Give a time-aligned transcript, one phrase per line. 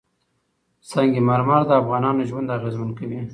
[0.91, 3.19] سنگ مرمر د افغانانو ژوند اغېزمن کوي.